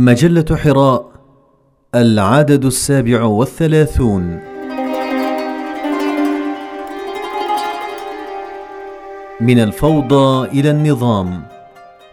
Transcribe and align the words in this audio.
مجلة 0.00 0.56
حراء 0.56 1.10
العدد 1.94 2.64
السابع 2.64 3.22
والثلاثون. 3.22 4.40
من 9.40 9.58
الفوضى 9.58 10.48
إلى 10.48 10.70
النظام 10.70 11.42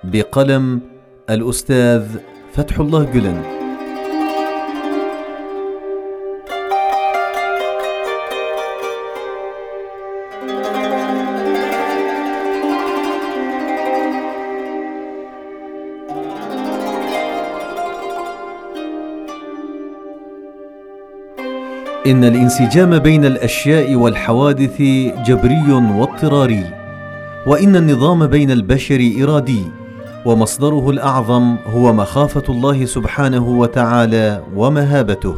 بقلم 0.03 0.81
الأستاذ 1.29 2.05
فتح 2.53 2.79
الله 2.79 3.03
جلن. 3.03 3.56
إن 22.07 22.23
الانسجام 22.23 22.99
بين 22.99 23.25
الأشياء 23.25 23.95
والحوادث 23.95 24.81
جبري 25.25 25.71
واضطراري 25.71 26.63
وإن 27.47 27.75
النظام 27.75 28.27
بين 28.27 28.51
البشر 28.51 29.11
إرادي 29.21 29.61
ومصدره 30.25 30.89
الأعظم 30.89 31.55
هو 31.65 31.93
مخافة 31.93 32.43
الله 32.49 32.85
سبحانه 32.85 33.47
وتعالى 33.47 34.43
ومهابته. 34.55 35.35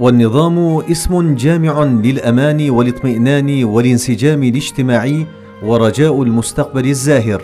والنظام 0.00 0.78
اسم 0.90 1.34
جامع 1.34 1.82
للأمان 1.82 2.70
والاطمئنان 2.70 3.64
والانسجام 3.64 4.42
الاجتماعي 4.42 5.26
ورجاء 5.62 6.22
المستقبل 6.22 6.86
الزاهر 6.86 7.42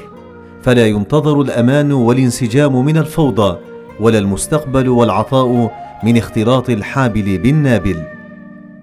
فلا 0.62 0.86
ينتظر 0.86 1.40
الأمان 1.40 1.92
والانسجام 1.92 2.84
من 2.84 2.96
الفوضى 2.96 3.56
ولا 4.00 4.18
المستقبل 4.18 4.88
والعطاء 4.88 5.72
من 6.04 6.16
اختلاط 6.16 6.70
الحابل 6.70 7.38
بالنابل. 7.38 8.19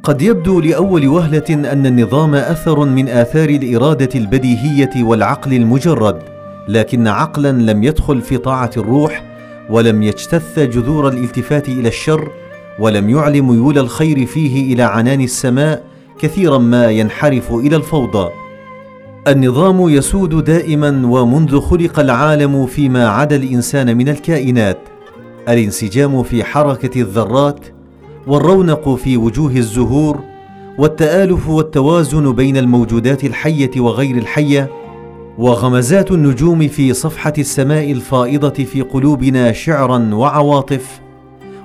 قد 0.08 0.22
يبدو 0.22 0.60
لأول 0.60 1.08
وهلة 1.08 1.44
أن 1.50 1.86
النظام 1.86 2.36
أثر 2.36 2.86
من 2.86 3.10
آثار 3.10 3.50
الإرادة 3.50 4.10
البديهية 4.16 5.04
والعقل 5.04 5.54
المجرد 5.54 6.20
لكن 6.68 7.08
عقلا 7.08 7.52
لم 7.52 7.84
يدخل 7.84 8.22
في 8.22 8.38
طاعة 8.38 8.72
الروح 8.78 9.24
ولم 9.70 10.04
يجتث 10.04 10.60
جذور 10.60 11.08
الالتفات 11.08 11.70
إلى 11.70 11.88
الشر 11.88 12.32
ولم 12.80 13.10
يعل 13.10 13.42
ميول 13.42 13.78
الخير 13.78 14.26
فيه 14.26 14.74
إلى 14.74 14.84
عنان 14.84 15.22
السماء 15.22 15.84
كثيرا 16.20 16.58
ما 16.58 16.92
ينحرف 16.92 17.54
إلى 17.54 17.76
الفوضى. 17.76 18.30
النظام 19.28 19.90
يسود 19.90 20.44
دائما 20.44 21.08
ومنذ 21.08 21.60
خلق 21.60 22.00
العالم 22.00 22.66
فيما 22.66 23.08
عدا 23.08 23.36
الإنسان 23.36 23.98
من 23.98 24.10
الكائنات. 24.10 24.80
الانسجام 25.50 26.24
في 26.24 26.44
حركة 26.44 27.02
الذرات 27.02 27.77
والرونق 28.28 28.90
في 28.96 29.18
وجوه 29.18 29.52
الزهور 29.52 30.20
والتآلف 30.78 31.50
والتوازن 31.50 32.34
بين 32.34 32.58
الموجودات 32.58 33.24
الحية 33.24 33.72
وغير 33.82 34.18
الحية 34.18 34.70
وغمزات 35.38 36.12
النجوم 36.12 36.68
في 36.68 36.94
صفحة 36.94 37.34
السماء 37.38 37.92
الفائضة 37.92 38.50
في 38.64 38.82
قلوبنا 38.82 39.52
شعرا 39.52 40.10
وعواطف 40.14 41.02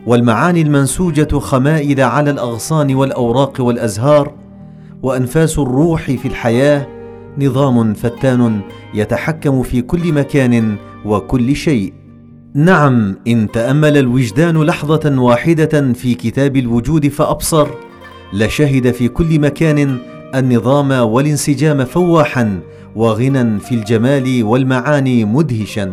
والمعاني 0.06 0.62
المنسوجة 0.62 1.38
خمائل 1.38 2.00
على 2.00 2.30
الأغصان 2.30 2.94
والأوراق 2.94 3.60
والأزهار 3.60 4.32
وأنفاس 5.02 5.58
الروح 5.58 6.02
في 6.02 6.28
الحياة 6.28 6.86
نظام 7.38 7.94
فتان 7.94 8.60
يتحكم 8.94 9.62
في 9.62 9.82
كل 9.82 10.12
مكان 10.12 10.76
وكل 11.04 11.56
شيء. 11.56 11.92
نعم 12.54 13.16
إن 13.28 13.50
تأمل 13.50 13.96
الوجدان 13.96 14.62
لحظة 14.62 15.20
واحدة 15.20 15.92
في 15.92 16.14
كتاب 16.14 16.56
الوجود 16.56 17.08
فأبصر 17.08 17.68
لشهد 18.32 18.90
في 18.90 19.08
كل 19.08 19.40
مكان 19.40 19.98
النظام 20.34 20.90
والانسجام 20.90 21.84
فواحا 21.84 22.60
وغنى 22.96 23.60
في 23.60 23.74
الجمال 23.74 24.44
والمعاني 24.44 25.24
مدهشا. 25.24 25.92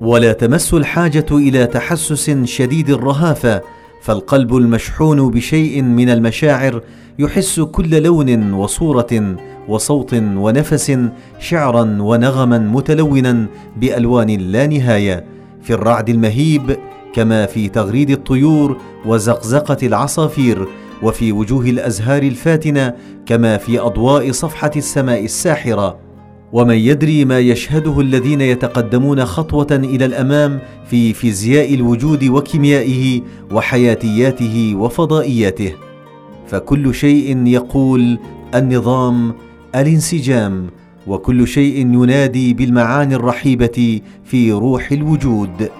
ولا 0.00 0.32
تمس 0.32 0.74
الحاجة 0.74 1.26
إلى 1.30 1.66
تحسس 1.66 2.30
شديد 2.44 2.90
الرهافة 2.90 3.62
فالقلب 4.02 4.56
المشحون 4.56 5.30
بشيء 5.30 5.82
من 5.82 6.08
المشاعر 6.10 6.82
يحس 7.18 7.60
كل 7.60 8.02
لون 8.02 8.52
وصورة 8.52 9.36
وصوت 9.68 10.14
ونفس 10.14 10.98
شعرا 11.38 11.96
ونغما 12.00 12.58
متلونا 12.58 13.46
بألوان 13.76 14.30
لا 14.30 14.66
نهاية. 14.66 15.35
في 15.66 15.74
الرعد 15.74 16.08
المهيب 16.08 16.76
كما 17.14 17.46
في 17.46 17.68
تغريد 17.68 18.10
الطيور 18.10 18.76
وزقزقة 19.06 19.86
العصافير 19.86 20.68
وفي 21.02 21.32
وجوه 21.32 21.64
الأزهار 21.64 22.22
الفاتنة 22.22 22.94
كما 23.26 23.56
في 23.56 23.80
أضواء 23.80 24.32
صفحة 24.32 24.70
السماء 24.76 25.24
الساحرة. 25.24 25.98
ومن 26.52 26.74
يدري 26.74 27.24
ما 27.24 27.38
يشهده 27.38 28.00
الذين 28.00 28.40
يتقدمون 28.40 29.24
خطوة 29.24 29.66
إلى 29.70 30.04
الأمام 30.04 30.58
في 30.90 31.12
فيزياء 31.12 31.74
الوجود 31.74 32.24
وكيميائه 32.24 33.20
وحياتياته 33.52 34.74
وفضائياته. 34.76 35.72
فكل 36.46 36.94
شيء 36.94 37.46
يقول 37.46 38.18
النظام 38.54 39.34
الانسجام 39.74 40.66
وكل 41.06 41.48
شيء 41.48 41.78
ينادي 41.78 42.54
بالمعاني 42.54 43.14
الرحيبة 43.14 44.00
في 44.24 44.52
روح 44.52 44.92
الوجود. 44.92 45.70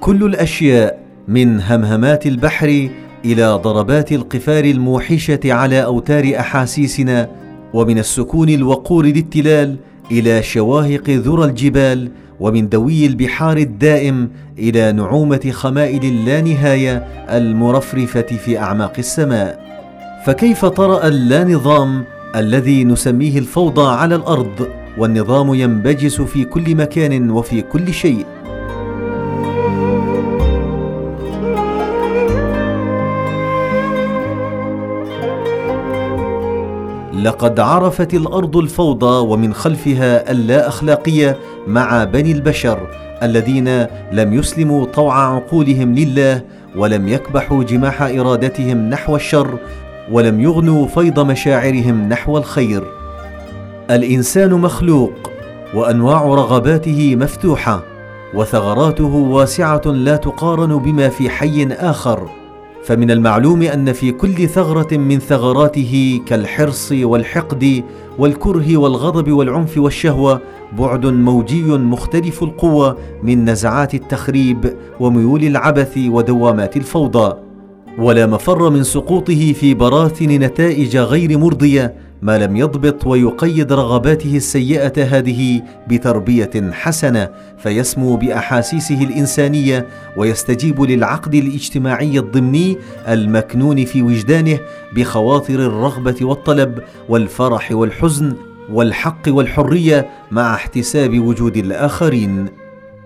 كل 0.00 0.24
الأشياء 0.24 0.98
من 1.28 1.60
همهمات 1.60 2.26
البحر 2.26 2.88
إلى 3.24 3.46
ضربات 3.62 4.12
القفار 4.12 4.64
الموحشة 4.64 5.40
على 5.44 5.84
أوتار 5.84 6.32
أحاسيسنا 6.38 7.28
ومن 7.74 7.98
السكون 7.98 8.48
الوقور 8.48 9.06
للتلال 9.06 9.76
إلى 10.10 10.42
شواهق 10.42 11.10
ذرى 11.10 11.44
الجبال 11.44 12.10
ومن 12.40 12.68
دوي 12.68 13.06
البحار 13.06 13.56
الدائم 13.56 14.30
إلى 14.58 14.92
نعومة 14.92 15.50
خمائل 15.52 16.04
اللانهاية 16.04 16.96
المرفرفة 17.30 18.22
في 18.22 18.58
أعماق 18.58 18.92
السماء. 18.98 19.68
فكيف 20.26 20.64
طرأ 20.64 21.06
اللانظام 21.06 22.04
الذي 22.36 22.84
نسميه 22.84 23.38
الفوضى 23.38 23.96
على 23.96 24.14
الأرض 24.14 24.68
والنظام 24.98 25.54
ينبجس 25.54 26.20
في 26.20 26.44
كل 26.44 26.74
مكان 26.74 27.30
وفي 27.30 27.62
كل 27.62 27.92
شيء. 27.92 28.26
لقد 37.22 37.60
عرفت 37.60 38.14
الأرض 38.14 38.56
الفوضى 38.56 39.26
ومن 39.32 39.54
خلفها 39.54 40.30
اللا 40.30 40.68
أخلاقية 40.68 41.38
مع 41.66 42.04
بني 42.04 42.32
البشر 42.32 42.78
الذين 43.22 43.86
لم 44.12 44.34
يسلموا 44.34 44.84
طوع 44.84 45.34
عقولهم 45.34 45.94
لله 45.94 46.42
ولم 46.76 47.08
يكبحوا 47.08 47.64
جماح 47.64 48.02
إرادتهم 48.02 48.90
نحو 48.90 49.16
الشر 49.16 49.58
ولم 50.12 50.40
يغنوا 50.40 50.86
فيض 50.86 51.20
مشاعرهم 51.20 52.08
نحو 52.08 52.38
الخير. 52.38 52.84
الإنسان 53.90 54.54
مخلوق 54.54 55.12
وأنواع 55.74 56.24
رغباته 56.24 57.16
مفتوحة 57.16 57.82
وثغراته 58.34 59.14
واسعة 59.14 59.82
لا 59.86 60.16
تقارن 60.16 60.78
بما 60.78 61.08
في 61.08 61.30
حي 61.30 61.66
آخر. 61.66 62.28
فمن 62.84 63.10
المعلوم 63.10 63.62
أن 63.62 63.92
في 63.92 64.12
كل 64.12 64.48
ثغرة 64.48 64.96
من 64.96 65.18
ثغراته 65.18 66.20
كالحرص 66.26 66.92
والحقد 66.92 67.84
والكره 68.18 68.76
والغضب 68.76 69.32
والعنف 69.32 69.78
والشهوة 69.78 70.40
بعد 70.78 71.06
موجي 71.06 71.62
مختلف 71.62 72.42
القوه 72.42 72.96
من 73.22 73.50
نزعات 73.50 73.94
التخريب 73.94 74.76
وميول 75.00 75.44
العبث 75.44 75.98
ودوامات 75.98 76.76
الفوضى. 76.76 77.47
ولا 77.98 78.26
مفر 78.26 78.70
من 78.70 78.84
سقوطه 78.84 79.52
في 79.52 79.74
براثن 79.74 80.26
نتائج 80.28 80.96
غير 80.96 81.38
مرضية 81.38 81.94
ما 82.22 82.38
لم 82.38 82.56
يضبط 82.56 83.06
ويقيد 83.06 83.72
رغباته 83.72 84.36
السيئة 84.36 85.04
هذه 85.04 85.62
بتربية 85.88 86.50
حسنة 86.72 87.28
فيسمو 87.58 88.16
بأحاسيسه 88.16 89.02
الإنسانية 89.02 89.86
ويستجيب 90.16 90.82
للعقد 90.82 91.34
الاجتماعي 91.34 92.18
الضمني 92.18 92.76
المكنون 93.08 93.84
في 93.84 94.02
وجدانه 94.02 94.58
بخواطر 94.96 95.54
الرغبة 95.54 96.16
والطلب 96.22 96.78
والفرح 97.08 97.72
والحزن 97.72 98.36
والحق 98.72 99.22
والحرية 99.28 100.08
مع 100.30 100.54
احتساب 100.54 101.18
وجود 101.18 101.56
الآخرين. 101.56 102.57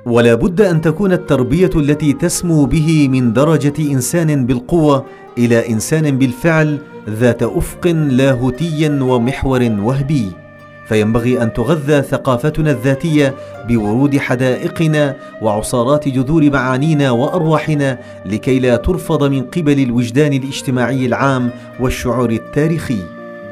ولا 0.06 0.34
بد 0.34 0.60
أن 0.60 0.81
تكون 0.81 1.12
التربية 1.12 1.70
التي 1.76 2.12
تسمو 2.12 2.64
به 2.64 3.08
من 3.08 3.32
درجة 3.32 3.93
إنسان 3.93 4.46
بالقوة 4.46 5.04
إلى 5.38 5.69
إنسان 5.69 6.19
بالفعل 6.19 6.78
ذات 7.08 7.43
أفق 7.43 7.87
لاهوتي 7.87 9.00
ومحور 9.00 9.62
وهبي. 9.62 10.32
فينبغي 10.88 11.43
أن 11.43 11.52
تغذى 11.52 12.02
ثقافتنا 12.02 12.70
الذاتية 12.70 13.34
بورود 13.69 14.19
حدائقنا 14.19 15.16
وعصارات 15.43 16.08
جذور 16.08 16.50
معانينا 16.50 17.10
وأرواحنا 17.10 17.98
لكي 18.26 18.58
لا 18.58 18.76
ترفض 18.76 19.25
من 19.25 19.43
قبل 19.43 19.81
الوجدان 19.82 20.32
الاجتماعي 20.32 21.06
العام 21.06 21.50
والشعور 21.81 22.31
التاريخي. 22.31 22.98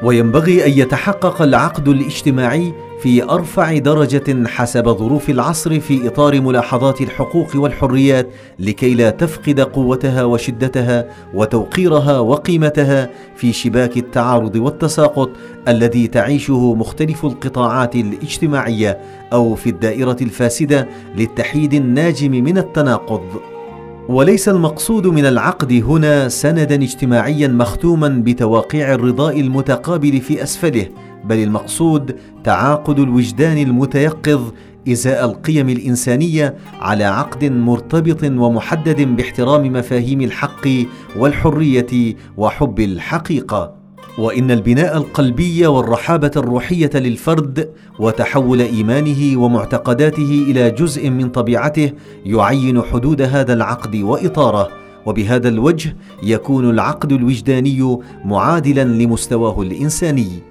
وينبغي 0.03 0.65
أن 0.65 0.71
يتحقق 0.71 1.41
العقد 1.41 1.87
الاجتماعي 1.87 2.73
في 3.01 3.23
أرفع 3.23 3.77
درجة 3.77 4.47
حسب 4.47 4.89
ظروف 4.89 5.29
العصر 5.29 5.79
في 5.79 6.07
إطار 6.07 6.41
ملاحظات 6.41 7.01
الحقوق 7.01 7.55
والحريات 7.55 8.29
لكي 8.59 8.93
لا 8.93 9.09
تفقد 9.09 9.59
قوتها 9.59 10.23
وشدتها 10.23 11.05
وتوقيرها 11.33 12.19
وقيمتها 12.19 13.09
في 13.35 13.53
شباك 13.53 13.97
التعارض 13.97 14.55
والتساقط 14.55 15.29
الذي 15.67 16.07
تعيشه 16.07 16.73
مختلف 16.75 17.25
القطاعات 17.25 17.95
الاجتماعية 17.95 18.97
أو 19.33 19.55
في 19.55 19.69
الدائرة 19.69 20.17
الفاسدة 20.21 20.87
للتحييد 21.15 21.73
الناجم 21.73 22.31
من 22.31 22.57
التناقض. 22.57 23.21
وليس 24.09 24.49
المقصود 24.49 25.07
من 25.07 25.25
العقد 25.25 25.71
هنا 25.71 26.29
سندا 26.29 26.75
اجتماعيا 26.75 27.47
مختوما 27.47 28.21
بتواقيع 28.25 28.93
الرضاء 28.93 29.39
المتقابل 29.39 30.21
في 30.21 30.43
أسفله 30.43 30.87
بل 31.25 31.43
المقصود 31.43 32.15
تعاقد 32.43 32.99
الوجدان 32.99 33.57
المتيقظ 33.57 34.41
إزاء 34.89 35.25
القيم 35.25 35.69
الإنسانية 35.69 36.55
على 36.79 37.03
عقد 37.03 37.43
مرتبط 37.43 38.23
ومحدد 38.23 39.01
باحترام 39.01 39.73
مفاهيم 39.73 40.21
الحق 40.21 40.67
والحرية 41.17 42.15
وحب 42.37 42.79
الحقيقة. 42.79 43.81
وإن 44.17 44.51
البناء 44.51 44.97
القلبي 44.97 45.67
والرحابة 45.67 46.31
الروحية 46.37 46.89
للفرد 46.95 47.69
وتحول 47.99 48.61
إيمانه 48.61 49.41
ومعتقداته 49.41 50.45
إلى 50.47 50.71
جزء 50.71 51.09
من 51.09 51.29
طبيعته 51.29 51.91
يعين 52.25 52.81
حدود 52.81 53.21
هذا 53.21 53.53
العقد 53.53 53.95
وإطاره. 53.95 54.67
وبهذا 55.05 55.49
الوجه 55.49 55.95
يكون 56.23 56.69
العقد 56.69 57.11
الوجداني 57.11 57.97
معادلا 58.25 58.83
لمستواه 58.83 59.61
الإنساني. 59.61 60.50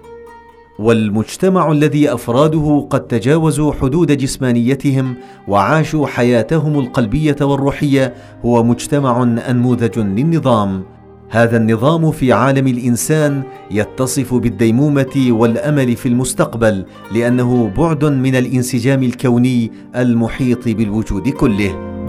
والمجتمع 0.80 1.72
الذي 1.72 2.14
أفراده 2.14 2.86
قد 2.90 3.00
تجاوزوا 3.00 3.72
حدود 3.72 4.12
جسمانيتهم 4.12 5.14
وعاشوا 5.48 6.06
حياتهم 6.06 6.78
القلبية 6.78 7.36
والروحية 7.40 8.14
هو 8.44 8.62
مجتمع 8.62 9.22
أنموذج 9.22 9.98
للنظام. 9.98 10.82
هذا 11.28 11.56
النظام 11.56 12.10
في 12.10 12.32
عالم 12.32 12.66
الإنسان 12.66 13.42
يتصف 13.70 14.34
بالديمومة 14.34 15.26
والأمل 15.30 15.96
في 15.96 16.08
المستقبل 16.08 16.84
لأنه 17.14 17.72
بعد 17.76 18.04
من 18.04 18.34
الانسجام 18.34 19.02
الكوني 19.02 19.70
المحيط 19.96 20.68
بالوجود 20.68 21.28
كله. 21.28 21.99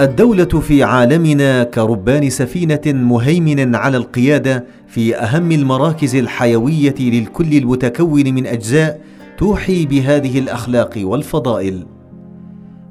الدولة 0.00 0.44
في 0.44 0.82
عالمنا 0.82 1.64
كربان 1.64 2.30
سفينة 2.30 2.80
مهيمن 2.86 3.74
على 3.74 3.96
القيادة 3.96 4.64
في 4.88 5.16
أهم 5.16 5.52
المراكز 5.52 6.14
الحيوية 6.16 6.94
للكل 7.00 7.56
المتكون 7.56 8.34
من 8.34 8.46
أجزاء 8.46 9.00
توحي 9.38 9.86
بهذه 9.86 10.38
الأخلاق 10.38 10.92
والفضائل. 10.96 11.86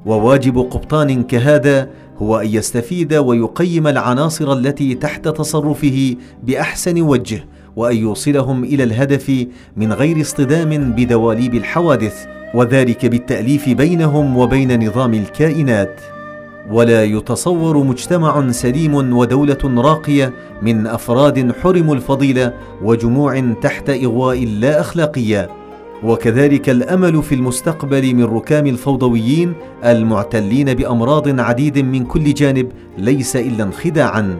وواجب 0.06 0.58
قبطان 0.58 1.22
كهذا 1.22 1.88
هو 2.18 2.40
أن 2.40 2.46
يستفيد 2.46 3.14
ويقيم 3.14 3.86
العناصر 3.86 4.52
التي 4.52 4.94
تحت 4.94 5.28
تصرفه 5.28 6.16
بأحسن 6.42 7.02
وجه 7.02 7.44
وأن 7.76 7.96
يوصلهم 7.96 8.64
إلى 8.64 8.84
الهدف 8.84 9.46
من 9.76 9.92
غير 9.92 10.20
اصطدام 10.20 10.92
بدواليب 10.92 11.54
الحوادث 11.54 12.26
وذلك 12.54 13.06
بالتأليف 13.06 13.68
بينهم 13.68 14.36
وبين 14.36 14.86
نظام 14.86 15.14
الكائنات. 15.14 16.00
ولا 16.68 17.04
يتصور 17.04 17.84
مجتمع 17.84 18.50
سليم 18.50 18.94
ودولة 19.16 19.58
راقية 19.64 20.32
من 20.62 20.86
أفراد 20.86 21.52
حرموا 21.62 21.94
الفضيلة 21.94 22.52
وجموع 22.82 23.40
تحت 23.62 23.90
إغواء 23.90 24.44
لا 24.44 24.80
أخلاقية. 24.80 25.48
وكذلك 26.02 26.70
الأمل 26.70 27.22
في 27.22 27.34
المستقبل 27.34 28.14
من 28.14 28.24
ركام 28.24 28.66
الفوضويين 28.66 29.52
المعتلين 29.84 30.74
بأمراض 30.74 31.40
عديد 31.40 31.78
من 31.78 32.04
كل 32.04 32.34
جانب 32.34 32.72
ليس 32.98 33.36
إلا 33.36 33.64
انخداعا. 33.64 34.38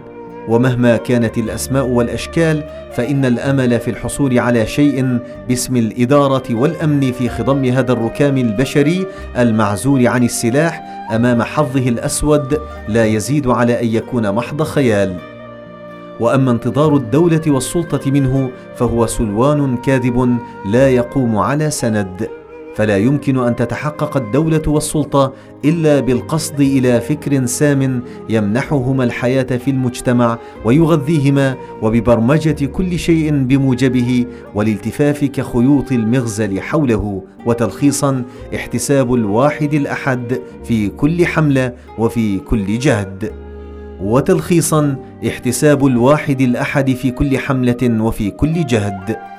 ومهما 0.49 0.97
كانت 0.97 1.39
الأسماء 1.39 1.87
والأشكال 1.87 2.65
فإن 2.93 3.25
الأمل 3.25 3.81
في 3.81 3.91
الحصول 3.91 4.39
على 4.39 4.67
شيء 4.67 5.19
باسم 5.49 5.77
الإدارة 5.77 6.55
والأمن 6.55 7.13
في 7.13 7.29
خضم 7.29 7.65
هذا 7.65 7.93
الركام 7.93 8.37
البشري 8.39 9.07
المعزول 9.39 10.07
عن 10.07 10.25
السلاح 10.25 11.00
أمام 11.11 11.43
حظه 11.43 11.89
الأسود 11.89 12.61
لا 12.89 13.05
يزيد 13.05 13.47
على 13.47 13.81
أن 13.81 13.87
يكون 13.87 14.33
محض 14.33 14.62
خيال. 14.62 15.17
وأما 16.21 16.51
انتظار 16.51 16.97
الدولة 16.97 17.43
والسلطة 17.47 18.11
منه 18.11 18.51
فهو 18.77 19.07
سلوان 19.07 19.77
كاذب 19.77 20.39
لا 20.67 20.89
يقوم 20.89 21.39
على 21.39 21.71
سند. 21.71 22.40
فلا 22.81 22.97
يمكن 22.97 23.38
أن 23.38 23.56
تتحقق 23.56 24.17
الدولة 24.17 24.62
والسلطة 24.67 25.32
إلا 25.65 26.00
بالقصد 26.00 26.61
إلى 26.61 27.00
فكر 27.00 27.47
سام 27.47 28.03
يمنحهما 28.29 29.05
الحياة 29.05 29.43
في 29.43 29.71
المجتمع 29.71 30.38
ويغذيهما 30.65 31.56
وببرمجة 31.82 32.67
كل 32.67 32.99
شيء 32.99 33.31
بموجبه 33.31 34.27
والالتفاف 34.55 35.25
كخيوط 35.25 35.93
المغزل 35.93 36.61
حوله 36.61 37.23
وتلخيصا 37.47 38.23
احتساب 38.55 39.15
الواحد 39.15 39.75
الأحد 39.75 40.41
في 40.65 40.88
كل 40.88 41.26
حملة 41.26 41.73
وفي 41.99 42.38
كل 42.38 42.79
جهد 42.79 43.33
وتلخيصا 44.03 44.97
احتساب 45.26 45.87
الواحد 45.87 46.41
الأحد 46.41 46.91
في 46.91 47.11
كل 47.11 47.38
حملة 47.38 48.03
وفي 48.03 48.31
كل 48.31 48.67
جهد 48.67 49.30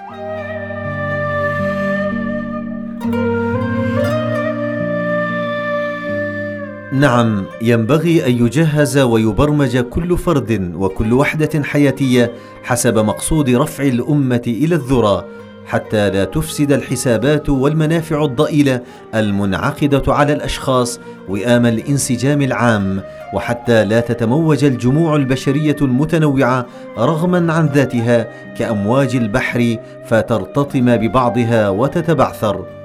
نعم 6.91 7.45
ينبغي 7.61 8.25
أن 8.27 8.45
يجهز 8.45 8.97
ويبرمج 8.97 9.77
كل 9.77 10.17
فرد 10.17 10.71
وكل 10.75 11.13
وحدة 11.13 11.63
حياتية 11.63 12.31
حسب 12.63 12.97
مقصود 12.97 13.49
رفع 13.49 13.83
الأمة 13.83 14.41
إلى 14.47 14.75
الذرى 14.75 15.25
حتى 15.65 16.09
لا 16.09 16.23
تفسد 16.23 16.71
الحسابات 16.71 17.49
والمنافع 17.49 18.25
الضئيلة 18.25 18.81
المنعقدة 19.15 20.03
على 20.07 20.33
الأشخاص 20.33 20.99
وئام 21.29 21.65
الانسجام 21.65 22.41
العام 22.41 23.01
وحتى 23.33 23.85
لا 23.85 23.99
تتموج 23.99 24.63
الجموع 24.63 25.15
البشرية 25.15 25.75
المتنوعة 25.81 26.65
رغما 26.97 27.53
عن 27.53 27.67
ذاتها 27.67 28.27
كأمواج 28.57 29.15
البحر 29.15 29.77
فترتطم 30.05 30.97
ببعضها 30.97 31.69
وتتبعثر. 31.69 32.80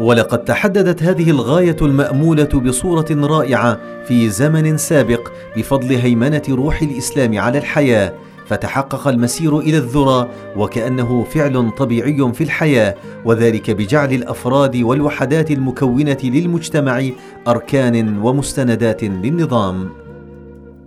ولقد 0.00 0.44
تحددت 0.44 1.02
هذه 1.02 1.30
الغاية 1.30 1.76
المأمولة 1.82 2.44
بصورة 2.44 3.06
رائعة 3.10 3.78
في 4.04 4.30
زمن 4.30 4.76
سابق 4.76 5.28
بفضل 5.56 5.94
هيمنة 5.94 6.42
روح 6.48 6.82
الإسلام 6.82 7.38
على 7.38 7.58
الحياة 7.58 8.12
فتحقق 8.46 9.08
المسير 9.08 9.58
إلى 9.58 9.76
الذرى 9.78 10.28
وكأنه 10.56 11.24
فعل 11.30 11.70
طبيعي 11.70 12.32
في 12.32 12.44
الحياة 12.44 12.94
وذلك 13.24 13.70
بجعل 13.70 14.12
الأفراد 14.12 14.76
والوحدات 14.76 15.50
المكونة 15.50 16.18
للمجتمع 16.24 17.08
أركان 17.48 18.18
ومستندات 18.18 19.04
للنظام. 19.04 19.88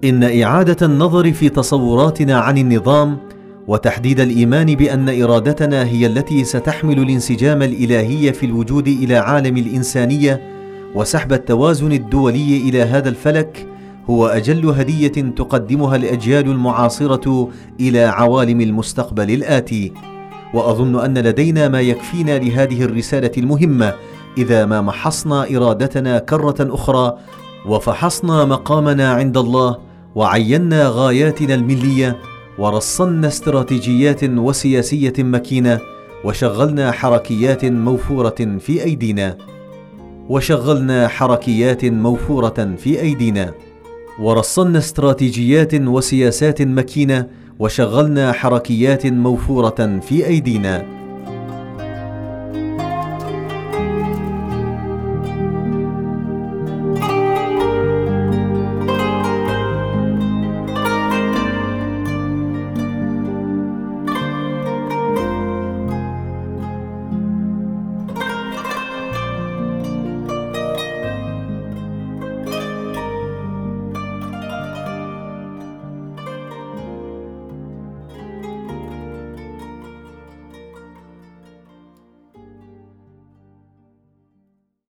إن 0.03 0.41
إعادة 0.43 0.85
النظر 0.85 1.33
في 1.33 1.49
تصوراتنا 1.49 2.39
عن 2.39 2.57
النظام 2.57 3.17
وتحديد 3.67 4.19
الإيمان 4.19 4.75
بأن 4.75 5.23
إرادتنا 5.23 5.85
هي 5.85 6.05
التي 6.05 6.43
ستحمل 6.43 6.99
الانسجام 6.99 7.61
الإلهي 7.61 8.33
في 8.33 8.45
الوجود 8.45 8.87
إلى 8.87 9.15
عالم 9.15 9.57
الإنسانية 9.57 10.41
وسحب 10.95 11.33
التوازن 11.33 11.91
الدولي 11.91 12.57
إلى 12.69 12.81
هذا 12.81 13.09
الفلك 13.09 13.67
هو 14.09 14.27
أجل 14.27 14.65
هدية 14.69 15.07
تقدمها 15.07 15.95
الأجيال 15.95 16.45
المعاصرة 16.45 17.49
إلى 17.79 18.03
عوالم 18.03 18.61
المستقبل 18.61 19.31
الآتي. 19.31 19.93
وأظن 20.53 20.99
أن 20.99 21.17
لدينا 21.17 21.67
ما 21.67 21.81
يكفينا 21.81 22.39
لهذه 22.39 22.83
الرسالة 22.83 23.31
المهمة 23.37 23.93
إذا 24.37 24.65
ما 24.65 24.81
محصنا 24.81 25.47
إرادتنا 25.55 26.19
كرة 26.19 26.55
أخرى 26.59 27.17
وفحصنا 27.65 28.45
مقامنا 28.45 29.11
عند 29.11 29.37
الله 29.37 29.77
وعينا 30.15 30.87
غاياتنا 30.87 31.53
الملية 31.55 32.17
ورصنا 32.57 33.27
استراتيجيات 33.27 34.23
وسياسية 34.23 35.13
مكينة 35.19 35.79
وشغلنا 36.23 36.91
حركيات 36.91 37.65
موفورة 37.65 38.57
في 38.59 38.83
أيدينا. 38.83 39.37
وشغلنا 40.29 41.07
حركيات 41.07 41.85
موفورة 41.85 42.75
في 42.77 43.01
أيدينا. 43.01 43.53
ورصنا 44.19 44.77
استراتيجيات 44.77 45.73
وسياسات 45.73 46.61
مكينة 46.61 47.27
وشغلنا 47.59 48.31
حركيات 48.31 49.07
موفورة 49.07 49.99
في 50.07 50.27
أيدينا. 50.27 50.96